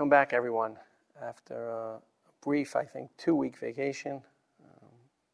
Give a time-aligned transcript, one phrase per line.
[0.00, 0.78] Welcome back, everyone.
[1.22, 1.98] After a
[2.40, 4.22] brief, I think, two week vacation,
[4.64, 4.88] um,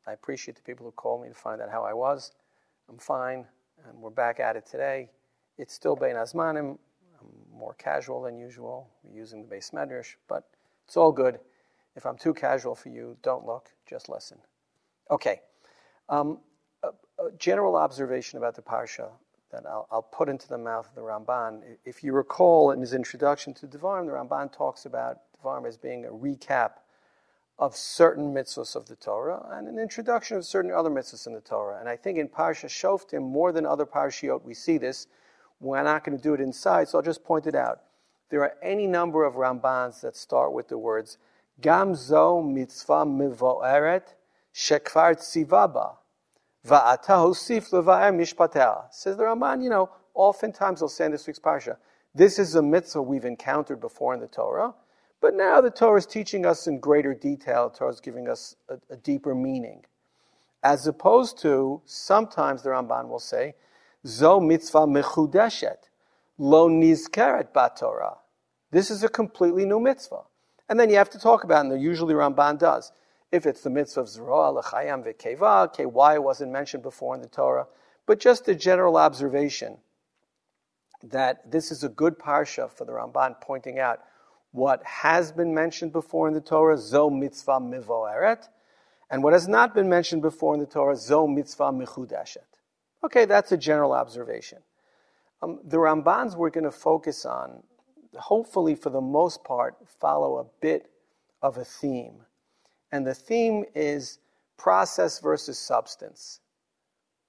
[0.09, 2.33] I appreciate the people who called me to find out how I was.
[2.89, 3.47] I'm fine,
[3.87, 5.09] and we're back at it today.
[5.57, 6.79] It's still Bein Azmanim.
[7.21, 8.91] I'm more casual than usual.
[9.05, 10.49] We're using the beis medrash, but
[10.85, 11.39] it's all good.
[11.95, 14.39] If I'm too casual for you, don't look, just listen.
[15.13, 15.43] Okay.
[16.09, 16.41] Um,
[16.83, 16.89] a,
[17.23, 19.11] a, general observation about the Parsha
[19.53, 21.63] that I'll, I'll, put into the mouth of the Ramban.
[21.85, 26.05] If you recall in his introduction to Devarim, the Ramban talks about Devarim as being
[26.05, 26.73] a recap
[27.59, 31.41] of certain mitzvahs of the Torah and an introduction of certain other mitzvahs in the
[31.41, 31.79] Torah.
[31.81, 35.07] And I think in Parsha Shoftim, more than other Parshiot, we see this.
[35.61, 37.81] We're not going to do it inside, so I'll just point it out.
[38.29, 41.19] There are any number of Rambans that start with the words
[41.63, 44.03] Gamzo mitzvah mivoeret
[44.55, 45.97] shekvar tzivaba
[46.67, 47.83] Says the
[49.23, 51.77] Ramban, you know, oftentimes they'll say in this week's parsha,
[52.15, 54.75] this is a mitzvah we've encountered before in the Torah,
[55.21, 57.69] but now the Torah is teaching us in greater detail.
[57.69, 59.85] The Torah is giving us a, a deeper meaning.
[60.63, 63.55] As opposed to, sometimes the Ramban will say,
[64.07, 65.89] Zo mitzvah mechudeshet,
[66.39, 68.17] lo nizkeret batorah.
[68.71, 70.23] This is a completely new mitzvah.
[70.69, 72.93] And then you have to talk about, and usually Ramban does,
[73.33, 77.67] if it's the mitzvah of V'keva, okay, why it wasn't mentioned before in the Torah.
[78.07, 79.79] But just a general observation
[81.03, 84.01] that this is a good parsha for the Ramban pointing out
[84.53, 88.49] what has been mentioned before in the Torah, Zo mitzvah mivo mivoeret,
[89.11, 92.39] and what has not been mentioned before in the Torah, Zo mitzvah michudeshet.
[93.05, 94.59] Okay, that's a general observation.
[95.43, 97.63] Um, the Rambans we're going to focus on
[98.19, 100.91] hopefully, for the most part, follow a bit
[101.43, 102.15] of a theme.
[102.93, 104.19] And the theme is
[104.57, 106.41] process versus substance,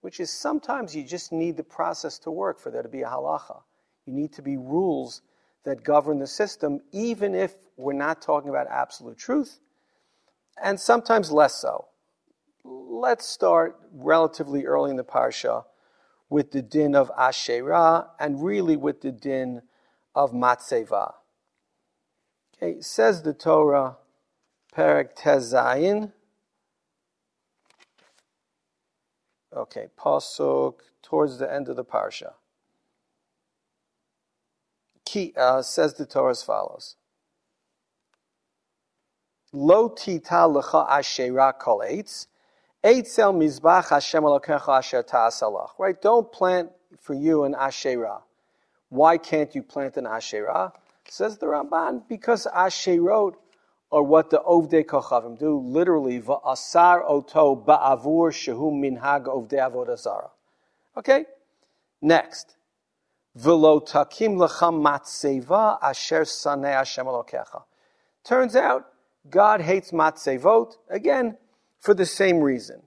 [0.02, 3.08] which is sometimes you just need the process to work for there to be a
[3.08, 3.62] halacha.
[4.06, 5.22] You need to be rules
[5.66, 9.60] that govern the system, even if we're not talking about absolute truth,
[10.62, 11.88] and sometimes less so.
[12.64, 15.66] Let's start relatively early in the parsha
[16.30, 19.62] with the din of Asherah and really with the din
[20.16, 21.14] of Matseva.
[22.56, 23.98] Okay, says the Torah,
[24.78, 26.12] Perek Tezayin.
[29.56, 32.34] Okay, Pasuk towards the end of the Parsha.
[35.04, 36.96] Ki, uh, says the Torah as follows.
[39.52, 42.28] Lo tita lecha ashera kol eitz,
[42.84, 45.72] eitzel mizbach Hashem elokecha asher ta'asalach.
[45.80, 46.00] Right?
[46.00, 48.22] Don't plant for you an asherah.
[48.90, 50.72] Why can't you plant an Asherah?
[51.10, 53.36] Says the Ramban, because Asherot
[53.92, 60.30] are what the Ovdei Kochavim do, literally, Va'asar oto ba'avur shehu minhag Ovdei Avodazara.
[60.98, 61.26] Okay?
[62.02, 62.56] Next.
[63.38, 67.64] V'lo takim lecham matzeva asher saneh Hashem alokecha.
[68.24, 68.86] Turns out,
[69.30, 71.38] God hates matzevot, again,
[71.80, 72.82] for the same reason.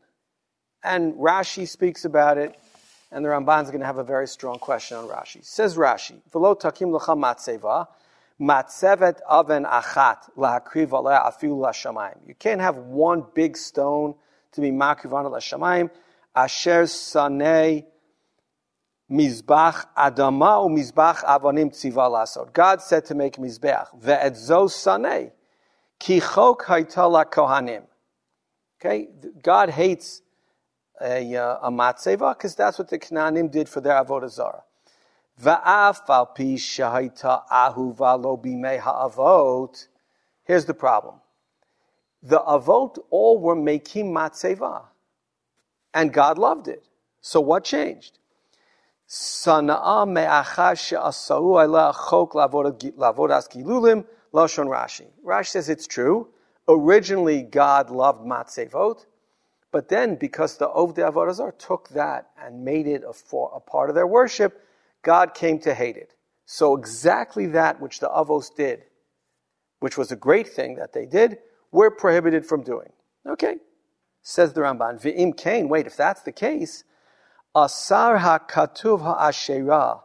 [0.82, 2.56] And Rashi speaks about it
[3.12, 5.44] and the Ramban is going to have a very strong question on Rashi.
[5.44, 7.88] Says Rashi, "V'lo takim lecha matzeva,
[8.40, 14.14] matzevet aven achat lahakriv afilu lashamayim." You can't have one big stone
[14.52, 15.90] to be makriv on lashamayim.
[16.34, 17.84] Asher sanei
[19.10, 22.52] mizbach adama u mizbach avonim tziva lasod.
[22.52, 25.32] God said to make mizbech ve'edzo sanei
[25.98, 27.84] ki chok haitala kohanim.
[28.80, 29.08] Okay,
[29.42, 30.22] God hates
[31.00, 34.62] a, uh, a matzeva, because that's what the Canaanim did for their avodah zarah.
[40.44, 41.14] Here's the problem.
[42.22, 44.82] The avot all were making matzeva.
[45.94, 46.84] And God loved it.
[47.22, 48.18] So what changed?
[54.68, 55.06] Rashi.
[55.24, 56.28] Rashi says it's true.
[56.68, 59.06] Originally, God loved matzevot.
[59.72, 63.88] But then, because the Ovdei Avodah took that and made it a, for, a part
[63.88, 64.66] of their worship,
[65.02, 66.14] God came to hate it.
[66.46, 68.84] So exactly that which the Avos did,
[69.80, 71.38] which was a great thing that they did,
[71.72, 72.90] we're prohibited from doing.
[73.26, 73.56] Okay,
[74.22, 75.00] says the Ramban.
[75.00, 75.68] V'im kain.
[75.68, 76.84] Wait, if that's the case,
[77.54, 80.00] asar hakatuv ha'asherah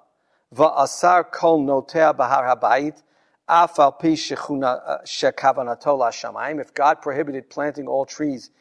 [0.53, 3.01] va'asar kol notea bahar habayit
[3.49, 6.59] afal pi uh, shekavanato.
[6.61, 8.51] If God prohibited planting all trees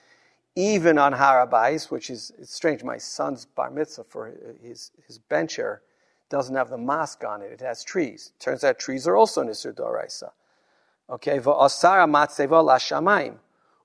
[0.57, 2.85] even on Harabais, which is it's strange.
[2.85, 4.33] My son's bar mitzvah for
[4.63, 5.83] his his bencher
[6.35, 7.53] doesn't have the mosque on it.
[7.53, 8.33] It has trees.
[8.41, 10.31] Turns out trees are also nisr doraisa.
[11.09, 13.37] Okay, va'asara matzeva lashamayim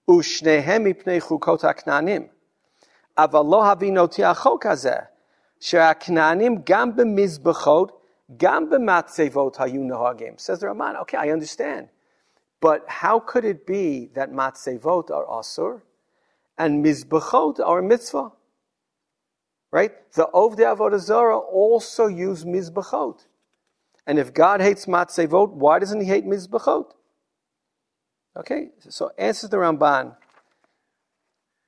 [0.07, 2.29] ushnehem ipnei chukot knanim.
[3.17, 4.95] אבל לא הבינותי החוק הזה,
[5.59, 7.91] gam גם gam
[8.37, 9.81] גם במצבות היו
[10.37, 11.89] Says the Ramban, okay, I understand.
[12.61, 15.81] But how could it be that matzevot are asur
[16.57, 18.31] and mizbechot are mitzvah?
[19.71, 19.91] right?
[20.13, 23.25] The Ovdei Avodah Zarah also use Mizbachot.
[24.07, 26.91] And if God hates Matzevot, why doesn't he hate Mizbachot?
[28.37, 30.15] Okay, so answers the Ramban.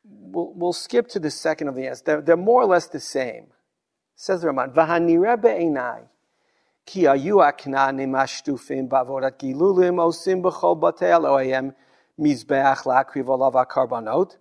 [0.03, 2.01] We'll, we'll skip to the second of the answers.
[2.03, 3.47] They're, they're more or less the same.
[4.15, 6.03] Says the Ramban, V'hanireh be'enai,
[6.85, 11.75] ki ayu aknanim ashtufim b'avodat gilulim osim b'chol batel oayem
[12.19, 14.37] mizbeach la'akriv olav karbanot.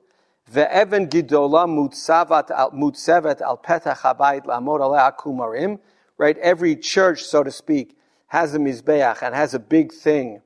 [0.53, 4.81] Ve'evan gidola mutsavat al mutzevet al petach habayit lamor
[5.17, 5.79] kumarim.
[6.19, 10.43] Right, every church, so to speak, has a mizbeach and has a big thing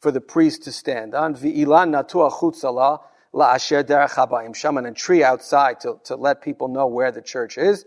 [0.00, 1.34] for the priest to stand on.
[1.34, 3.00] Ve'ilan natua chutzala
[3.34, 7.58] la'asher derech habayim shaman and tree outside to, to let people know where the church
[7.58, 7.84] is.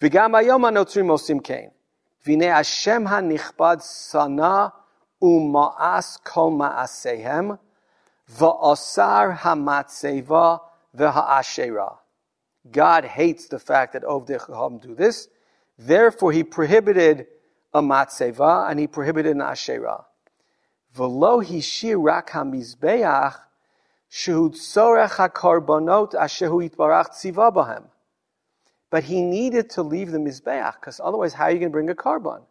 [0.00, 1.70] V'gam hayom hanotzrim osim kein.
[2.26, 4.72] V'nei Hashem hanichbad sana
[5.22, 7.58] u'ma'as kol ma'asehem
[8.30, 10.60] va'asar hamatzeva
[10.96, 11.98] v'ha'ashera.
[12.70, 15.28] God hates the fact that Ovdei Chacham do this.
[15.78, 17.26] Therefore, he prohibited
[17.72, 20.04] a matzeva and he prohibited an asherah.
[20.96, 23.36] V'lo hishir rak hamizbeach
[24.10, 27.84] shehu tzorech hakarbonot ashehu yitbarach tziva bahem.
[28.90, 31.90] But he needed to leave the mizbeach because otherwise, how are you going to bring
[31.90, 32.42] a korban?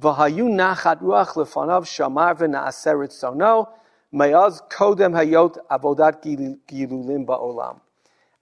[0.00, 3.68] V'hayu nachat ruach lefanav shamar v'na'aseret sono
[4.12, 7.80] mayaz kodem hayot avodat gilulim ba'olam.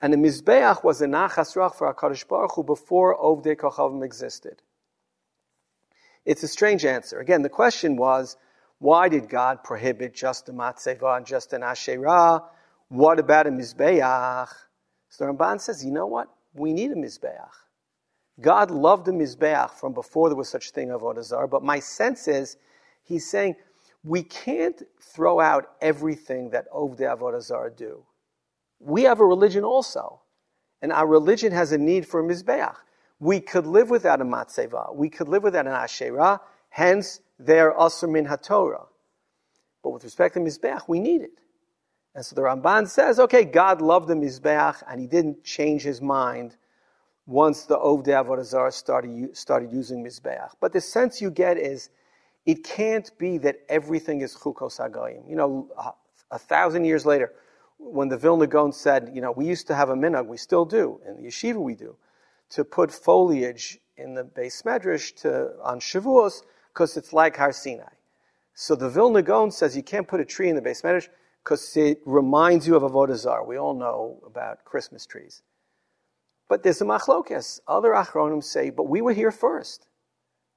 [0.01, 4.63] And the Mizbeach was a nachas ruach for HaKadosh Baruch Hu before Ovdei Kochavim existed.
[6.25, 7.19] It's a strange answer.
[7.19, 8.37] Again, the question was,
[8.79, 12.43] why did God prohibit just a matzeva and just an asherah?
[12.89, 14.49] What about a Mizbeach?
[15.11, 16.29] So the Ramban says, you know what?
[16.55, 17.51] We need a Mizbeach.
[18.41, 22.27] God loved a Mizbeach from before there was such thing of Odazar, but my sense
[22.27, 22.57] is
[23.03, 23.57] he's saying
[24.03, 28.05] we can't throw out everything that Ovdei Avodah do.
[28.79, 30.21] We have a religion also.
[30.83, 32.75] And our religion has a need for a Mizbeach.
[33.19, 34.95] We could live without a Matzeva.
[34.95, 36.41] We could live without an Asherah.
[36.71, 38.87] Hence, they're Asr min HaTorah.
[39.83, 41.33] But with respect to Mizbeach, we need it.
[42.15, 46.01] And so the Ramban says, okay, God loved the Mizbeach and he didn't change his
[46.01, 46.57] mind
[47.27, 50.51] once the Ovdei Avodah started, started using Mizbeach.
[50.59, 51.91] But the sense you get is,
[52.47, 55.29] it can't be that everything is Chukos HaGoyim.
[55.29, 55.93] You know, a,
[56.31, 57.33] a thousand years later,
[57.79, 60.65] when the Vilna Gaon said, you know, we used to have a minhag, we still
[60.65, 61.97] do, in the yeshiva we do,
[62.51, 66.43] to put foliage in the beis medrash to, on Shavuos,
[66.73, 67.85] because it's like Har Sinai.
[68.55, 71.09] So the Vilna Gaon says you can't put a tree in the beis medrash
[71.43, 73.45] because it reminds you of Avodah Zarah.
[73.45, 75.43] We all know about Christmas trees.
[76.49, 77.61] But there's a machlokes.
[77.67, 79.87] Other achronim say, but we were here first.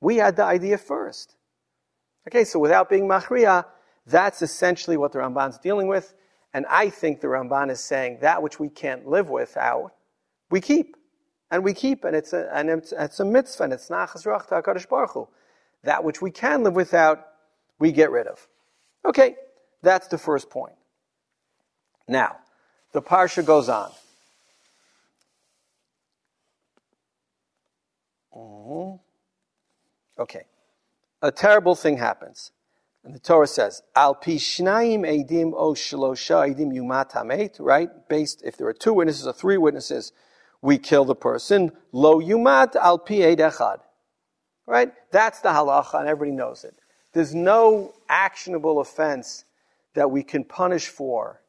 [0.01, 1.37] We had the idea first.
[2.27, 3.65] Okay, so without being machriya,
[4.05, 6.13] that's essentially what the Ramban's dealing with.
[6.53, 9.91] And I think the Ramban is saying that which we can't live without,
[10.49, 10.95] we keep.
[11.49, 14.47] And we keep, and it's a, and it's, it's a mitzvah, and it's nachas rach
[14.47, 15.29] HaKadosh Baruch.
[15.83, 17.27] That which we can live without,
[17.79, 18.47] we get rid of.
[19.05, 19.35] Okay,
[19.81, 20.75] that's the first point.
[22.07, 22.37] Now,
[22.91, 23.91] the parsha goes on.
[28.35, 30.21] Mm-hmm.
[30.21, 30.45] Okay.
[31.23, 32.51] A terrible thing happens.
[33.05, 37.89] And the Torah says, Al pi shnayim edim o shlosha edim yumat hamet, right?
[38.09, 40.11] Based, if there are two witnesses or three witnesses,
[40.61, 41.71] we kill the person.
[41.93, 43.79] Lo yumat al pi echad.
[44.65, 44.91] Right?
[45.11, 46.75] That's the halacha, and everybody knows it.
[47.13, 49.45] There's no actionable offense
[49.93, 51.41] that we can punish for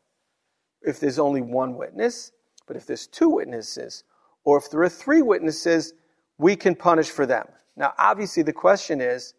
[0.82, 2.30] if there's only one witness,
[2.66, 4.04] but if there's two witnesses,
[4.44, 5.94] or if there are three witnesses,
[6.38, 7.46] we can punish for them.
[7.76, 9.34] Now, obviously, the question is,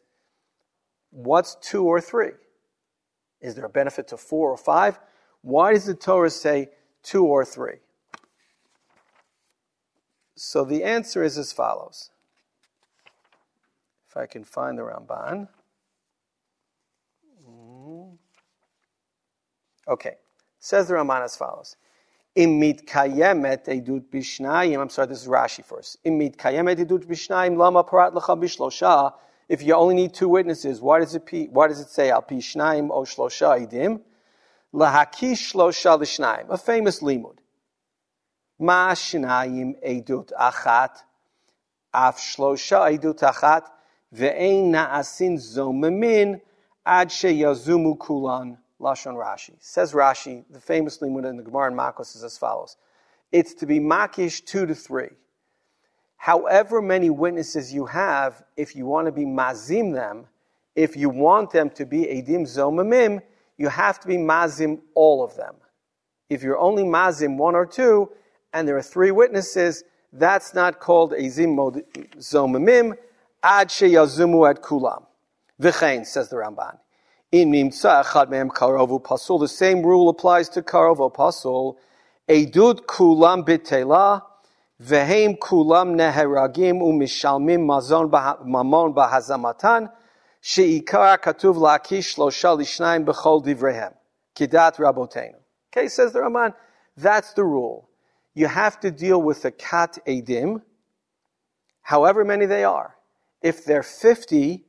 [1.15, 2.31] What's two or three?
[3.39, 4.99] Is there a benefit to four or five?
[5.43, 6.71] Why does the Torah say
[7.03, 7.77] two or three?
[10.35, 12.09] So the answer is as follows.
[14.09, 15.47] If I can find the Ramban.
[17.47, 18.15] Mm-hmm.
[19.87, 20.15] Okay.
[20.59, 21.77] Says the Ramban as follows.
[22.35, 24.81] Imit kayemet edut bishnayim.
[24.81, 26.03] I'm sorry, this is Rashi first.
[26.03, 29.13] Imit kayemet edut bishnayim lama parat lecha bishlosha
[29.47, 32.35] if you only need two witnesses, why does it, why does it say al pi
[32.35, 34.01] shnaim o shlosha idim?
[34.73, 37.37] Lahakish shlosha l'shnaim, a famous limud.
[38.59, 40.97] Ma shnaim edut achat,
[41.93, 43.67] af shlosha edut achat,
[44.13, 46.41] ve'ein na'asin zomemin
[46.85, 48.57] ad sheyazumu kulan.
[48.81, 49.53] Lashon Rashi.
[49.59, 52.75] Says Rashi, the famous limud in the Gemara in Makos is as follows.
[53.31, 55.09] It's to be makish two to three.
[56.17, 60.25] However many witnesses you have, if you want to be mazim them,
[60.75, 63.21] if you want them to be edim zomamim,
[63.57, 65.55] you have to be mazim all of them.
[66.29, 68.09] If you're only mazim one or two,
[68.53, 71.83] and there are three witnesses, that's not called ezim
[72.17, 72.97] zomamim,
[73.43, 75.05] ad sheyazumu ad kulam.
[75.61, 76.77] V'chein, says the Ramban.
[77.31, 81.77] In mimtza echad mehem karovu pasul, the same rule applies to karovu pasul.
[82.27, 84.23] Edud kulam bitela,
[84.81, 89.91] vehem kulam neheragim umishalmim mazon mamon bahazamatan,
[90.41, 93.93] she'ikar katuv lakish shlosha lishnayim b'chol divrehem.
[94.35, 95.35] Kidat rabotenu.
[95.71, 96.53] Okay, says the Ramban,
[96.97, 97.89] that's the rule.
[98.33, 100.61] You have to deal with the kat edim,
[101.81, 102.95] however many they are.
[103.41, 104.65] If they're 50,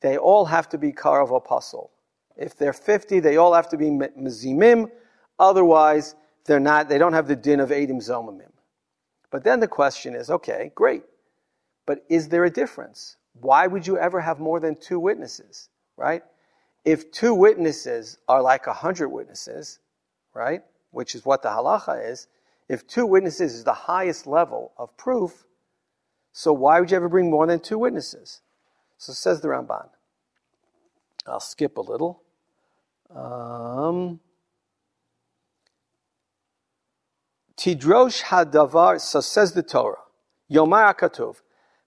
[0.00, 1.90] they all have to be karav apostle.
[2.36, 4.90] If they're 50, they all have to be mezimim.
[5.38, 6.14] Otherwise,
[6.44, 8.50] they're not, they don't have the din of edim zomamim.
[9.30, 11.02] But then the question is, okay, great.
[11.86, 13.16] But is there a difference?
[13.40, 16.22] Why would you ever have more than two witnesses, right?
[16.84, 19.78] If two witnesses are like a hundred witnesses,
[20.34, 20.62] right?
[20.90, 22.28] Which is what the halacha is.
[22.68, 25.44] If two witnesses is the highest level of proof,
[26.32, 28.42] so why would you ever bring more than two witnesses?
[28.98, 29.88] So says the Ramban.
[31.26, 32.22] I'll skip a little.
[33.14, 34.20] Um,
[37.58, 39.96] Tidrosh hadavar, so says the Torah.
[40.48, 41.40] Yomar akatuv,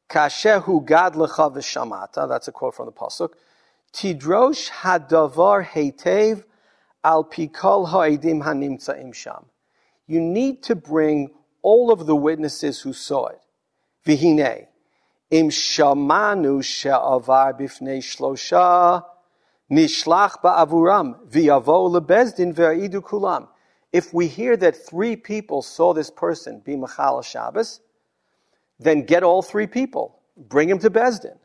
[0.10, 3.30] kashehu gad lecha v'shamata, that's a quote from the Pasuk.
[3.94, 6.44] Tidrosh hadavar heitev
[7.06, 9.46] al pikol ha'edim hanimtza'im sham.
[10.08, 13.40] You need to bring all of the witnesses who saw it.
[14.06, 14.68] Vihine,
[15.30, 19.06] im shamanu she'avar bifnei shlosha,
[19.72, 23.48] nishlach ba'avuram, v'yavo lebezdin ve'idu kulam.
[23.94, 27.82] If we hear that three people saw this person be Machal Shabbos,
[28.80, 30.20] then get all three people.
[30.38, 31.38] Bring him to Bezdin.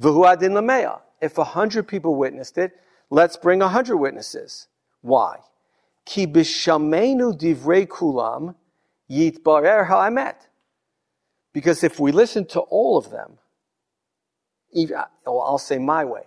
[0.00, 1.00] V'hu adin lameya.
[1.20, 2.72] If a hundred people witnessed it,
[3.10, 4.68] let's bring a hundred witnesses.
[5.02, 5.40] Why?
[6.06, 8.54] Ki bishamenu divrei kulam
[9.10, 10.36] yitbarer ha'emet.
[11.52, 13.38] Because if we listen to all of them,
[15.26, 16.22] I'll say my way,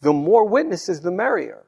[0.00, 1.64] the more witnesses, the merrier.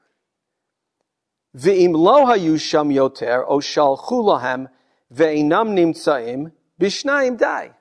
[1.57, 4.69] Ve'im lo hayu sham yoter o shalchu lahem
[5.13, 7.73] ve'inam nimtzaim bishnayim dai.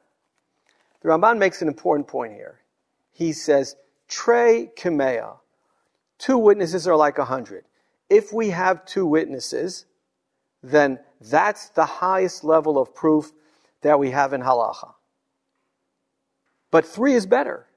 [1.02, 2.60] The Ramban makes an important point here.
[3.12, 3.76] He says,
[4.08, 5.38] Trey Kimea.
[6.20, 7.66] Two witnesses are like a hundred.
[8.10, 9.86] If we have two witnesses,
[10.62, 13.32] then that's the highest level of proof
[13.82, 14.94] that we have in halacha.
[16.70, 17.68] But three is better,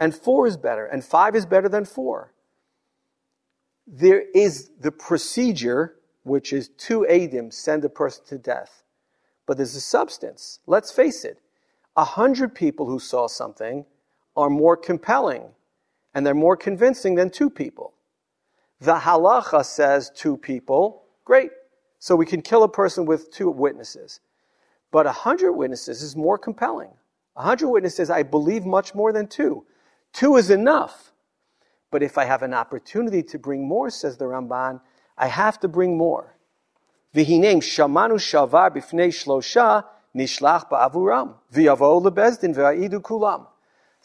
[0.00, 2.32] and four is better, and five is better than four
[3.90, 8.84] there is the procedure, which is two adim, send a person to death.
[9.46, 10.60] But there's a substance.
[10.66, 11.40] Let's face it.
[11.96, 13.86] A hundred people who saw something
[14.36, 15.48] are more compelling
[16.14, 17.94] and they're more convincing than two people.
[18.80, 21.50] The halacha says two people, great.
[21.98, 24.20] So we can kill a person with two witnesses.
[24.92, 26.90] But a hundred witnesses is more compelling.
[27.36, 29.64] A hundred witnesses, I believe much more than two.
[30.12, 31.12] Two is enough.
[31.90, 34.80] But if I have an opportunity to bring more, says the Ramban,
[35.16, 36.36] I have to bring more.
[37.14, 43.46] V'hinem shamanu shavar b'fnei shlosha nishlach ba'avuram v'yavo lebezdin v'a'idu kulam.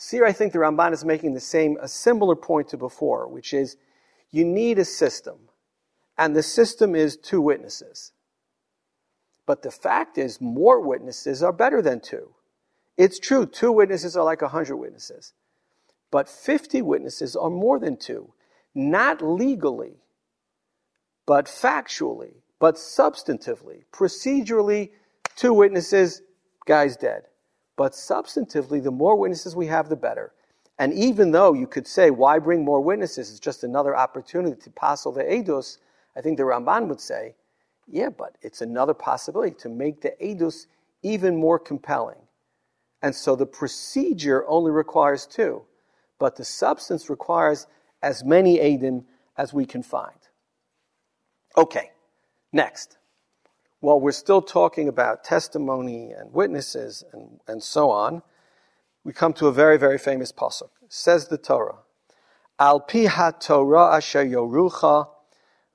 [0.09, 3.53] here I think the Ramban is making the same, a similar point to before, which
[3.53, 3.75] is
[4.31, 5.37] you need a system.
[6.17, 8.11] And the system is two witnesses.
[9.45, 12.33] But the fact is, more witnesses are better than two.
[12.97, 15.33] It's true, two witnesses are like a hundred witnesses.
[16.13, 18.31] But 50 witnesses are more than two,
[18.75, 19.95] not legally,
[21.25, 23.85] but factually, but substantively.
[23.91, 24.91] Procedurally,
[25.35, 26.21] two witnesses,
[26.67, 27.23] guy's dead.
[27.77, 30.33] But substantively, the more witnesses we have, the better.
[30.77, 33.31] And even though you could say, why bring more witnesses?
[33.31, 35.79] It's just another opportunity to passel the edus.
[36.15, 37.33] I think the Ramban would say,
[37.87, 40.67] yeah, but it's another possibility to make the edus
[41.01, 42.21] even more compelling.
[43.01, 45.63] And so the procedure only requires two
[46.23, 47.67] but the substance requires
[48.01, 49.03] as many Adim
[49.37, 50.21] as we can find.
[51.57, 51.91] Okay,
[52.53, 52.97] next.
[53.81, 58.21] While we're still talking about testimony and witnesses and, and so on,
[59.03, 60.69] we come to a very, very famous pasuk.
[60.87, 61.79] Says the Torah,
[62.57, 65.09] Al pi ha-Torah asher yorucha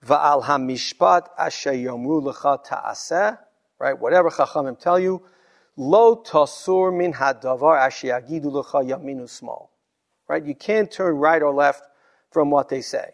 [0.03, 3.37] va'al ha-mishpat asher yomru lecha ta'aseh,
[3.79, 5.23] right, whatever chachamim tell you,
[5.77, 9.71] lo tasur min ha-davar asher yagidu lecha yaminu small
[10.29, 10.45] right?
[10.45, 11.85] You can't turn right or left
[12.31, 13.11] from what they say.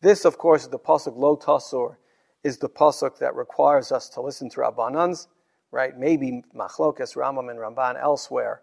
[0.00, 1.96] This, of course, is the pasuk lo tasur,
[2.44, 5.26] is the pasuk that requires us to listen to Rabbanans.
[5.70, 5.96] right?
[5.96, 8.62] Maybe Machlokas, Rambam, and Ramban elsewhere,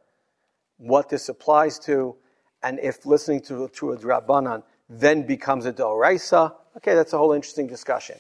[0.78, 2.16] what this applies to,
[2.64, 7.34] and if listening to, to a Drabanan then becomes a Doraisa, okay, that's a whole
[7.34, 8.18] interesting discussion.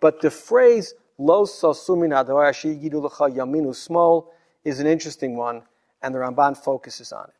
[0.00, 4.32] But the phrase, Lo Sosumin Yaminu Small,
[4.64, 5.62] is an interesting one,
[6.02, 7.37] and the Ramban focuses on it.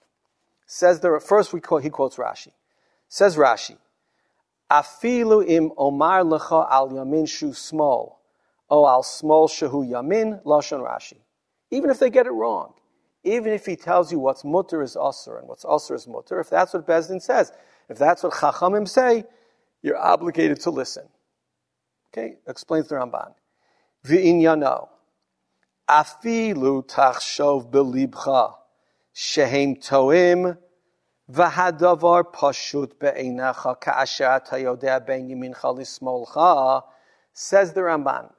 [0.71, 2.53] Says the, first we quote, he quotes Rashi.
[3.09, 3.79] Says Rashi,
[4.71, 8.21] Afilu im omar lecha al yamin shu small,
[8.69, 11.17] o al small shehu yamin, lashon Rashi.
[11.71, 12.75] Even if they get it wrong,
[13.25, 16.51] even if he tells you what's mutter is usr and what's usr is mutter, if
[16.51, 17.51] that's what Bezdin says,
[17.89, 19.25] if that's what Chachamim say,
[19.81, 21.09] you're obligated to listen.
[22.13, 23.33] Okay, explains the Ramban.
[24.05, 24.89] V'inyano,
[25.89, 28.58] afilu tachshov belibcha,
[29.21, 30.57] Shehem Toim,
[31.29, 36.85] Vahadavar Pashut Be'einacha Ka'ashat Hayodea Ben Yamin Chalismolcha,
[37.33, 38.33] says the Ramban.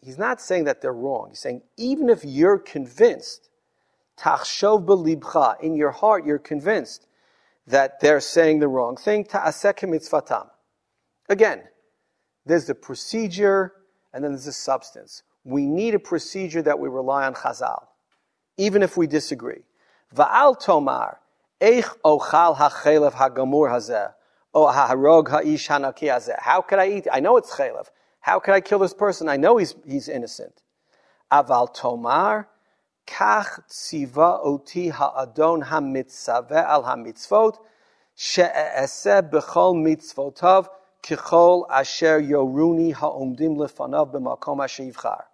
[0.00, 1.26] He's not saying that they're wrong.
[1.28, 3.50] He's saying, even if you're convinced,
[4.18, 7.06] Tachshov Belibcha, in your heart you're convinced
[7.66, 10.48] that they're saying the wrong thing, Ta'asek Mitzvatam.
[11.28, 11.64] Again,
[12.46, 13.74] there's the procedure
[14.14, 15.22] and then there's the substance.
[15.44, 17.88] We need a procedure that we rely on Chazal,
[18.56, 19.64] even if we disagree.
[20.14, 21.18] Va'al tomar,
[21.60, 24.12] Eich ochal hachelev hagamur hazeh,
[24.54, 26.38] o harog ha'ish hanaki hazeh.
[26.38, 27.06] How could I eat?
[27.12, 27.86] I know it's chelev.
[28.20, 29.28] How could I kill this person?
[29.28, 30.62] I know he's, he's innocent.
[31.32, 32.48] Aval tomar,
[33.06, 37.58] kach tziva oti ha'adon hamitzaveh al hamitzvot,
[38.14, 40.68] she'eseh b'chol mitzvotav,
[41.02, 45.24] kichol asher yoruni ha'omdim lefanav b'makom asher yivchar.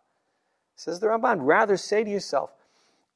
[0.76, 2.50] Says the Ramban, rather say to yourself,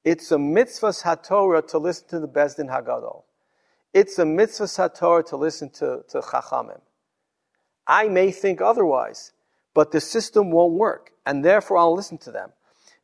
[0.08, 3.24] it's a mitzvah haTorah to listen to the Bezdin Hagadol.
[3.92, 6.80] It's a mitzvah haTorah to listen to, to Chachamim.
[7.86, 9.32] I may think otherwise,
[9.74, 12.52] but the system won't work, and therefore I'll listen to them.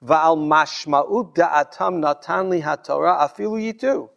[0.03, 4.09] Va'al mashma'ut da'atam haTorah afilu yitu.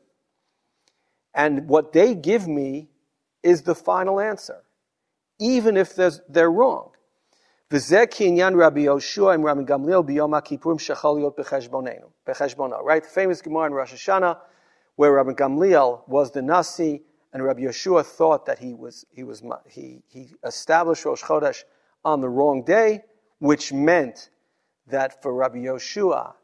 [1.33, 2.87] And what they give me
[3.43, 4.63] is the final answer,
[5.39, 5.93] even if
[6.29, 6.91] they're wrong.
[7.69, 7.81] Right?
[13.03, 14.37] The famous Gemara in Rosh Hashanah
[14.95, 17.01] where Rabbi Gamliel was the Nasi
[17.33, 21.63] and Rabbi Yeshua thought that he was, he was, he, he established Rosh Chodesh
[22.05, 23.03] on the wrong day,
[23.39, 24.29] which meant
[24.87, 26.35] that for Rabbi Yeshua,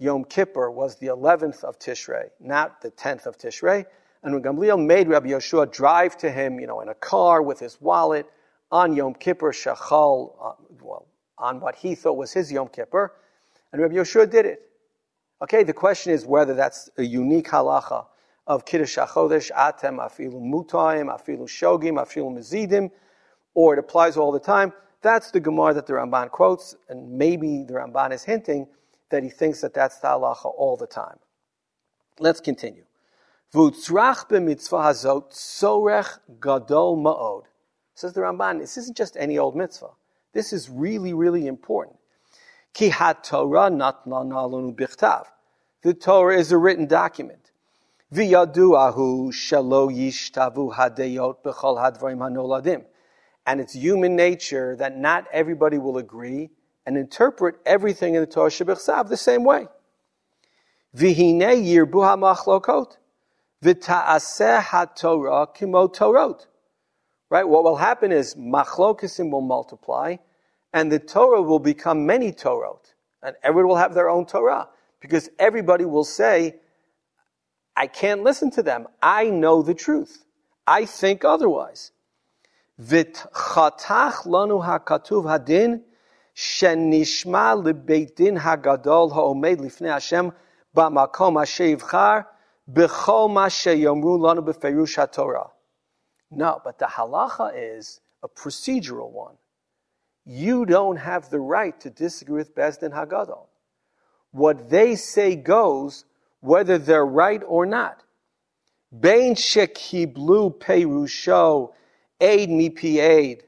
[0.00, 3.86] Yom Kippur was the 11th of Tishrei, not the 10th of Tishrei.
[4.24, 7.60] And when Gamliel made Rabbi Yeshua drive to him, you know, in a car with
[7.60, 8.26] his wallet,
[8.70, 10.52] on Yom Kippur Shachal, uh,
[10.82, 11.06] well,
[11.38, 13.12] on what he thought was his Yom Kippur,
[13.72, 14.62] and Rabbi Yoshua did it.
[15.42, 18.06] Okay, the question is whether that's a unique halacha
[18.46, 22.90] of Kiddush HaChodesh, Atem, Afilu Mutaim, Afilu Shogim, Afilu Mezidim,
[23.54, 24.72] or it applies all the time.
[25.00, 28.66] That's the Gemara that the Ramban quotes, and maybe the Ramban is hinting
[29.10, 31.18] that he thinks that that's the halacha all the time.
[32.18, 32.84] Let's continue.
[33.54, 37.44] V'utzrach b'mitzvah hazot gadol ma'od.
[37.98, 39.90] Says the Ramban, this isn't just any old mitzvah.
[40.32, 41.96] This is really, really important.
[42.72, 45.24] Ki Torah bichtav.
[45.82, 47.50] The Torah is a written document.
[48.14, 52.84] V'yaduahu shelo yishtavu hadeyot b'chol hadvarim hanoladim.
[53.44, 56.50] And it's human nature that not everybody will agree
[56.86, 59.66] and interpret everything in the Torah Shabbat the same way.
[60.96, 62.96] V'hine yirbu ha'machlokot.
[63.64, 66.46] V'ta'aseh ha'torah kimo torot.
[67.30, 67.46] Right?
[67.46, 70.16] What will happen is machlokisim will multiply,
[70.72, 74.68] and the Torah will become many Torot, and everyone will have their own Torah
[75.00, 76.60] because everybody will say,
[77.76, 78.88] "I can't listen to them.
[79.02, 80.24] I know the truth.
[80.66, 81.92] I think otherwise."
[82.80, 85.82] V'tchatach lanu hakatuv hadin
[86.34, 90.32] shenishma lebeit din hagadol ha'omed lifnei Hashem
[90.74, 92.26] ba'makom asher yivchar
[92.72, 95.50] b'chol ma sheyomru lanu b'ferush haTorah.
[96.30, 99.36] No, but the halacha is a procedural one.
[100.24, 103.46] You don't have the right to disagree with Bezdin Hagadol.
[104.30, 106.04] What they say goes,
[106.40, 108.02] whether they're right or not.
[108.98, 111.72] Bein shekiblu perusho
[112.20, 113.44] aid mi aid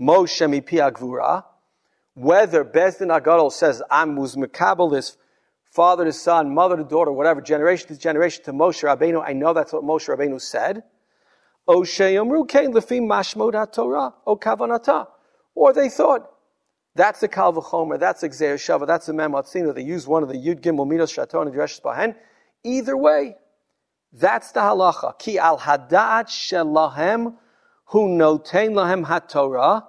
[0.00, 1.44] Moshe mi agvura.
[2.14, 5.16] Whether Bezdin Hagadol says I'm this
[5.64, 9.52] father to son, mother to daughter, whatever, generation to generation to Moshe Rabbeinu, I know
[9.52, 10.82] that's what Moshe Rabbeinu said.
[11.66, 11.84] Or
[15.72, 16.30] they thought,
[16.94, 19.74] that's a Kal V'chomer, that's a Gzeir Shava, that's a Mem Atzina.
[19.74, 22.14] They use one of the Yud Gimel Midos Shaton and Dreshes Bahen.
[22.64, 23.36] Either way,
[24.12, 25.18] that's the halacha.
[25.18, 27.34] Ki al hadat shelahem
[27.86, 29.84] hu notein lahem haTorah.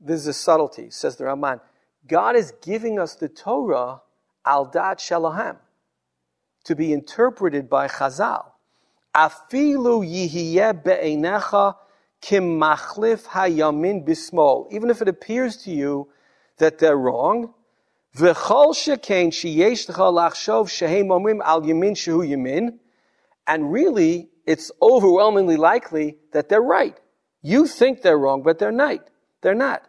[0.00, 1.60] This is a subtlety, says the Ramban.
[2.06, 4.00] God is giving us the Torah
[4.46, 5.58] al dat shelahem
[6.64, 8.49] to be interpreted by Chazal.
[9.14, 11.76] Afilu yihiyeh be'enecha
[12.20, 14.70] kim machlif hayamin bismol.
[14.72, 16.08] Even if it appears to you
[16.58, 17.52] that they're wrong,
[18.16, 22.78] v'chol shekain sheyesh lecha lachshov shehem omrim al yamin shehu yamin,
[23.46, 26.98] and really, it's overwhelmingly likely that they're right.
[27.42, 29.08] You think they're wrong, but they're not.
[29.40, 29.82] They're not.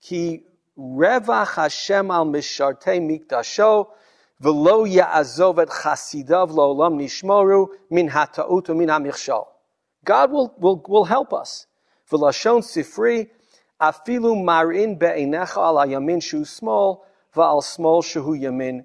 [0.00, 0.44] Ki
[0.78, 3.88] revach Hashem al mishartei mikdasho
[4.42, 9.46] v'lo ya'azov et chasidav lo'olam nishmoru min hata'ut.
[10.04, 11.66] God will, will, will help us.
[12.10, 13.28] V'lashon sifri
[13.80, 18.84] afilu marin be'enecha al yamin shu small small shehu yamin.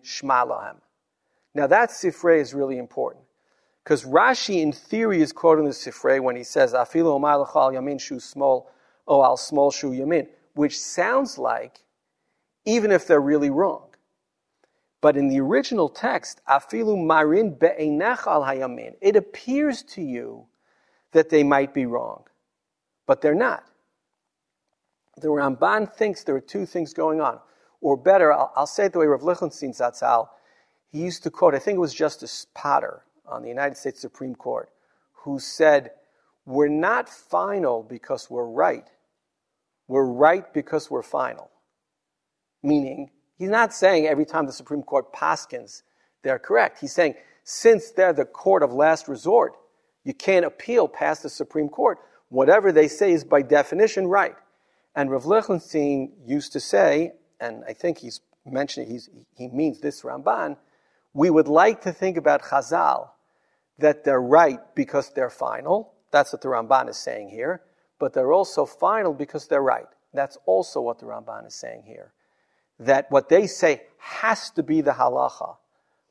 [1.56, 3.24] Now that sifrei is really important.
[3.84, 8.20] Because Rashi, in theory, is quoting the Sifrei when he says, Afilu al yamin shu
[8.20, 8.72] small,
[9.08, 11.84] o al small shu yamin, which sounds like,
[12.66, 13.93] even if they're really wrong.
[15.04, 20.46] But in the original text, Afilu marin be'enech al hayamin, it appears to you
[21.12, 22.24] that they might be wrong,
[23.06, 23.66] but they're not.
[25.18, 27.42] The Ramban thinks there are two things going on.
[27.82, 30.30] Or better, I'll, I'll say it the way Rav Lichtenstein Zatzal,
[30.90, 34.36] he used to quote, I think it was Justice Potter, on the United States Supreme
[34.36, 34.70] Court
[35.12, 35.92] who said,
[36.46, 38.88] We're not final because we're right.
[39.90, 41.52] We're right because we're final.
[42.62, 45.84] Meaning, he's not saying every time the Supreme Court paskins,
[46.24, 46.80] they're correct.
[46.80, 49.58] He's saying, since they're the court of last resort,
[50.04, 52.00] you can't appeal past the Supreme Court.
[52.30, 54.36] Whatever they say is by definition right.
[54.96, 60.02] And Rav Lichtenstein used to say, and I think he's mentioning, he's, he means this
[60.02, 60.58] Ramban,
[61.14, 63.10] we would like to think about Chazal
[63.80, 65.94] that they're right because they're final.
[66.12, 67.62] That's what the Ramban is saying here.
[68.00, 69.86] But they're also final because they're right.
[70.14, 72.14] That's also what the Ramban is saying here.
[72.80, 75.56] That what they say has to be the halacha.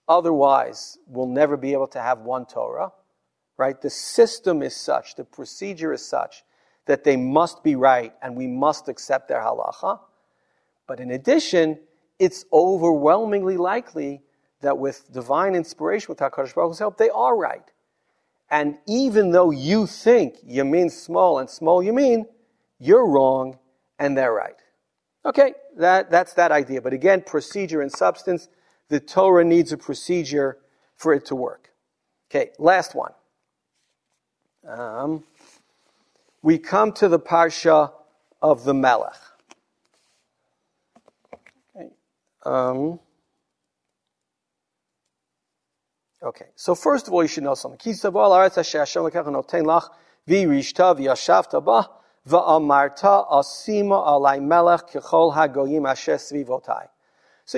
[0.09, 2.93] Otherwise, we'll never be able to have one Torah.
[3.57, 3.81] Right?
[3.81, 6.43] The system is such, the procedure is such
[6.87, 10.01] that they must be right and we must accept their halacha.
[10.87, 11.79] But in addition,
[12.19, 14.23] it's overwhelmingly likely
[14.61, 17.71] that with divine inspiration, with HaKadosh Baruch Hu's help, they are right.
[18.51, 22.27] And even though you think you mean small and small you mean,
[22.79, 23.59] you're wrong
[23.99, 24.62] and they're right.
[25.25, 26.83] Okay, that, that's that idea.
[26.83, 28.49] But again, procedure and substance,
[28.89, 30.59] the Torah needs a procedure
[30.97, 31.71] for it to work.
[32.31, 33.13] Okay, last one.
[34.67, 35.25] Um,
[36.43, 37.93] we come to the Parsha
[38.41, 39.17] of the Melech.
[41.77, 41.91] Okay.
[42.45, 42.99] Um,
[46.23, 47.81] Okay, so first of all, you should know something.
[52.25, 52.39] So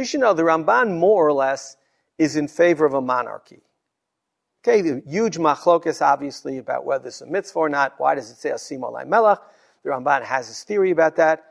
[0.01, 1.77] you should know the Ramban more or less
[2.17, 3.61] is in favor of a monarchy.
[4.63, 7.95] Okay, the huge machlokas obviously about whether it's a mitzvah or not.
[7.99, 9.39] Why does it say asimo alai melech?
[9.83, 11.45] The Ramban has his theory about that.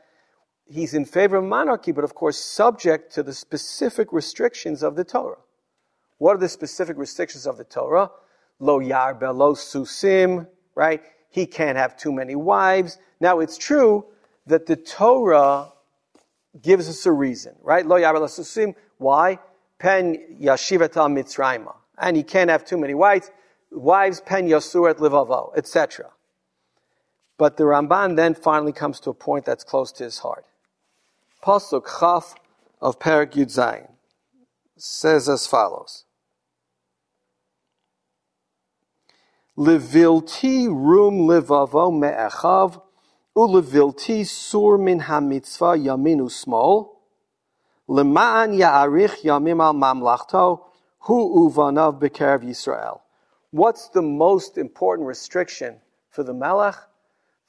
[0.66, 5.04] He's in favor of monarchy, but of course subject to the specific restrictions of the
[5.04, 5.38] Torah.
[6.18, 8.10] What are the specific restrictions of the Torah?
[8.58, 11.02] Lo yarbe, lo susim, right?
[11.34, 12.96] He can't have too many wives.
[13.18, 14.04] Now it's true
[14.46, 15.72] that the Torah
[16.62, 17.84] gives us a reason, right?
[17.84, 18.76] Lo susim.
[18.98, 19.40] Why?
[19.80, 21.74] Pen yashivata mitzrayma.
[21.98, 23.32] And he can't have too many wives.
[23.72, 26.10] Wives pen yasurat livavo, etc.
[27.36, 30.44] But the Ramban then finally comes to a point that's close to his heart.
[31.42, 32.36] Pasuk Chaf
[32.80, 33.90] of Perak Yud Zayin
[34.76, 36.04] says as follows.
[39.56, 42.82] Levilti rum levavo me'echav,
[43.36, 46.96] ulevilti sur min hamitzvah yamin usmol,
[47.88, 50.64] lema'an ya'arich yamim al mamlachto,
[51.00, 53.00] hu uvanav bekerev Yisrael.
[53.52, 56.74] What's the most important restriction for the Melech?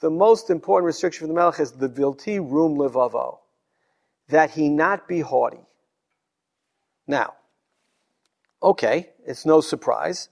[0.01, 3.39] The most important restriction for the Melech is the vilti rum levavo,
[4.29, 5.65] that he not be haughty.
[7.07, 7.33] Now,
[8.61, 10.29] okay, it's no surprise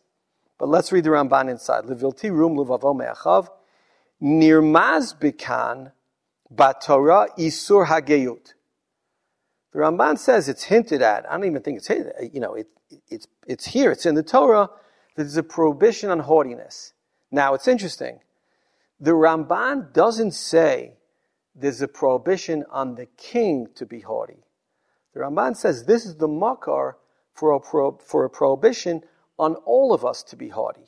[0.58, 1.86] but let's read the Ramban inside.
[1.86, 3.50] Levilti rum levavo me'achav
[4.22, 5.92] nirmaz bikan
[6.54, 8.54] batorah isur hageyut.
[9.74, 11.30] The Ramban says it's hinted at.
[11.30, 12.14] I don't even think it's hinted.
[12.32, 12.68] You know, it,
[13.10, 13.92] it's it's here.
[13.92, 14.70] It's in the Torah.
[15.16, 16.94] There's a prohibition on haughtiness.
[17.32, 18.20] Now it's interesting.
[19.00, 20.94] The Ramban doesn't say
[21.56, 24.44] there's a prohibition on the king to be haughty.
[25.14, 26.98] The Ramban says this is the makar
[27.34, 29.04] for a, pro, for a prohibition
[29.38, 30.86] on all of us to be haughty.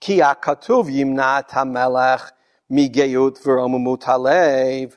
[0.00, 2.30] Ki akatuv yimnat hamelech
[2.70, 4.96] migeyut v'romumut halev.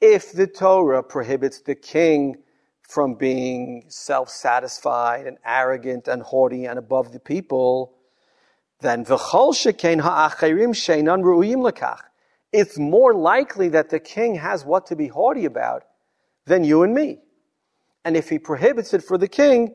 [0.00, 2.36] If the Torah prohibits the king
[2.82, 7.94] from being self satisfied and arrogant and haughty and above the people,
[8.80, 12.00] then v'chol shekain ha'acherim sheinan ru'uyim lekach.
[12.52, 15.84] It's more likely that the king has what to be haughty about
[16.46, 17.18] than you and me.
[18.04, 19.74] And if he prohibits it for the king,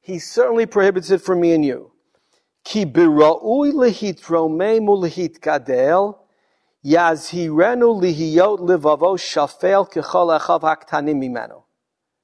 [0.00, 1.92] he certainly prohibits it for me and you.
[2.64, 3.72] Ki bira'ui
[6.84, 9.88] yazhirenu lihiyot livavo shafel
[10.60, 11.62] haktanim.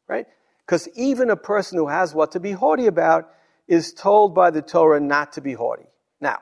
[0.08, 0.26] Right?
[0.64, 3.30] Because even a person who has what to be haughty about
[3.68, 5.86] is told by the Torah not to be haughty.
[6.20, 6.38] Now,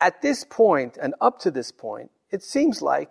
[0.00, 3.10] at this point and up to this point, it seems like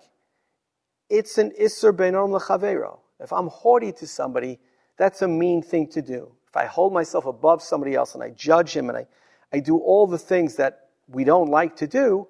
[1.10, 3.00] it's an Isser Beinom Lechavero.
[3.20, 4.60] If I'm haughty to somebody,
[4.98, 6.37] that's a mean thing to do.
[6.48, 9.08] If I hold myself above somebody else and I judge him and I,
[9.52, 12.28] I do all the things that we don't like to do,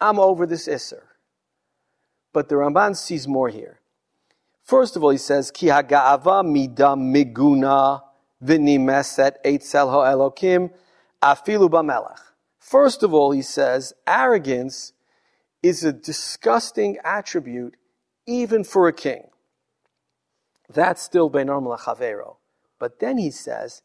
[0.00, 1.02] I'm over this Isser.
[2.32, 3.80] But the Ramban sees more here.
[4.62, 8.02] First of all, he says, Ki haga'ava mida miguna
[8.42, 9.36] v'nimeset
[11.22, 12.20] afilu b'melech.
[12.58, 14.92] First of all, he says, arrogance
[15.62, 17.76] is a disgusting attribute
[18.26, 19.28] even for a king.
[20.68, 22.36] That's still Beinom Lachavero.
[22.80, 23.82] But then he says,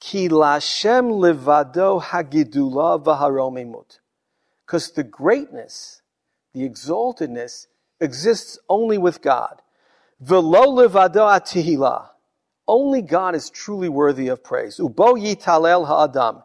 [0.00, 4.00] Ki lashem levado hagidula v'haromimut.
[4.66, 6.02] Because the greatness,
[6.52, 7.68] the exaltedness,
[8.00, 9.62] exists only with God.
[10.24, 12.08] V'lo levado atihila.
[12.66, 14.78] Only God is truly worthy of praise.
[14.78, 16.42] Ubo yitalel ha'adam.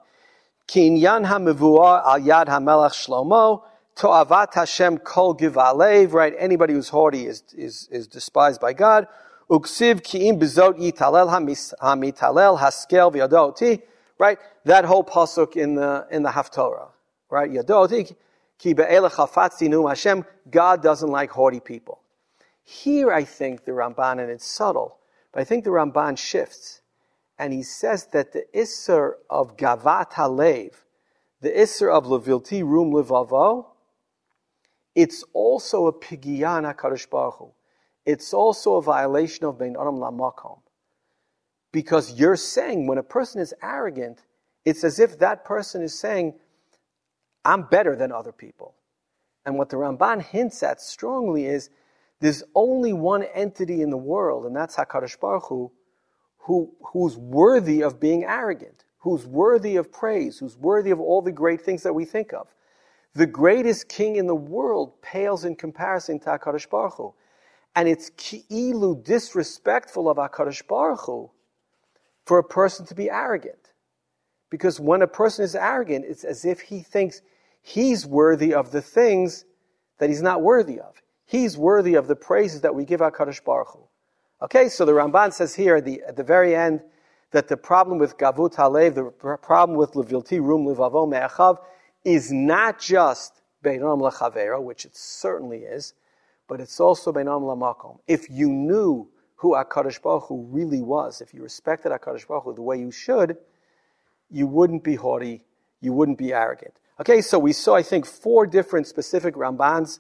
[0.67, 3.63] Kinyan ha'mevua al yad ha'melech shlomo.
[3.95, 6.11] To'avat Hashem kol givalev.
[6.11, 6.33] Right?
[6.37, 9.07] Anybody who's haughty is, is, is despised by God.
[9.49, 13.81] Uksiv ki'im bezot yitalel hamitalel haskel v'yadoti.
[14.17, 14.37] Right?
[14.65, 16.89] That whole pasuk in the, in the Haftorah.
[17.29, 17.49] Right?
[17.49, 18.15] Yadoti.
[18.57, 20.25] Ki be'elech hafatzinu Hashem.
[20.51, 22.01] God doesn't like haughty people.
[22.63, 24.99] Here, I think the Ramban, and it's subtle,
[25.31, 26.81] but I think the Ramban shifts.
[27.39, 30.73] And he says that the Isser of Gavat Halev,
[31.41, 33.67] the Isser of Levilti Rum Levavo,
[34.93, 37.51] it's also a Pigiyan HaKadosh Baruch Hu.
[38.09, 40.61] It's also a violation of Bein Adam Lamakom.
[41.71, 44.23] Because you're saying when a person is arrogant,
[44.65, 46.33] it's as if that person is saying,
[47.45, 48.73] I'm better than other people.
[49.45, 51.69] And what the Ramban hints at strongly is
[52.19, 55.71] there's only one entity in the world, and that's HaKadosh Baruch Hu,
[56.39, 61.31] who, who's worthy of being arrogant, who's worthy of praise, who's worthy of all the
[61.31, 62.47] great things that we think of.
[63.13, 67.13] The greatest king in the world pales in comparison to HaKadosh Baruch Hu.
[67.75, 71.31] And it's ki'ilu disrespectful of HaKadosh Baruch Hu
[72.25, 73.73] for a person to be arrogant.
[74.49, 77.21] Because when a person is arrogant, it's as if he thinks
[77.61, 79.45] he's worthy of the things
[79.99, 81.01] that he's not worthy of.
[81.25, 83.79] He's worthy of the praises that we give HaKadosh Baruch Hu.
[84.41, 86.81] Okay, so the Ramban says here at the, at the very end
[87.31, 91.59] that the problem with Gavut Halev, the problem with Levilti Rum Levavo Me'achav,
[92.03, 95.93] is not just Beinom Lechavero, which it certainly is,
[96.49, 97.99] but it's also Beinom Lamakom.
[98.07, 102.53] If you knew who HaKadosh Baruch Hu really was, if you respected HaKadosh Baruch Hu
[102.55, 103.37] the way you should,
[104.29, 105.45] you wouldn't be haughty,
[105.79, 106.73] you wouldn't be arrogant.
[106.99, 109.99] Okay, so we saw, I think, four different specific Rambans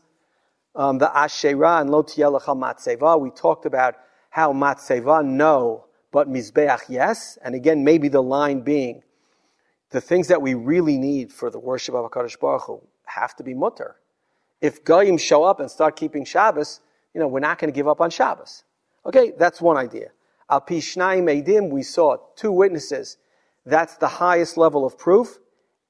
[0.75, 3.19] um, the Asherah and Lo Tielachal Matzeva.
[3.19, 3.95] We talked about
[4.29, 7.37] how Matzeva no, but Mizbeach yes.
[7.43, 9.03] And again, maybe the line being
[9.91, 13.43] the things that we really need for the worship of HaKadosh Baruch Hu have to
[13.43, 13.95] be mutter.
[14.61, 16.81] If Goyim show up and start keeping Shabbos,
[17.13, 18.63] you know, we're not going to give up on Shabbos.
[19.05, 20.09] Okay, that's one idea.
[20.49, 23.17] Al Pishnayim Eidim, we saw two witnesses.
[23.65, 25.39] That's the highest level of proof.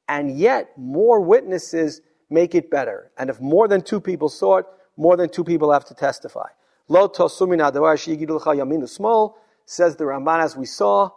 [0.08, 3.12] And yet, more witnesses make it better.
[3.18, 4.66] And if more than two people saw it,
[4.98, 6.48] more than two people have to testify.
[6.88, 11.12] Lo tosumin yamin small, says the Ramban as we saw.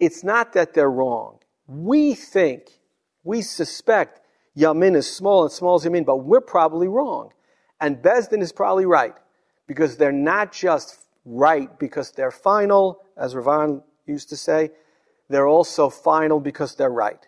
[0.00, 1.38] It's not that they're wrong.
[1.66, 2.80] We think,
[3.22, 4.21] we suspect
[4.56, 7.30] yamin is small and small is yamin, but we're probably wrong.
[7.80, 9.14] And Bezdin is probably right.
[9.66, 14.70] Because they're not just right because they're final, as Ravan used to say,
[15.28, 17.26] they're also final because they're right.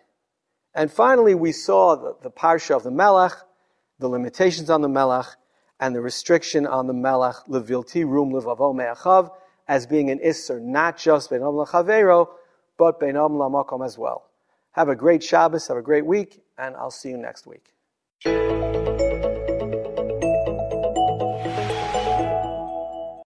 [0.73, 3.33] And finally, we saw the, the parsha of the Melech,
[3.99, 5.27] the limitations on the Melech,
[5.79, 9.31] and the restriction on the Melech, levilti rum levavo me'achav,
[9.67, 12.27] as being an isser, not just benam lechavero,
[12.77, 14.29] but benam lamakom as well.
[14.75, 17.71] Have a great Shabbos, have a great week, and I'll see you next week.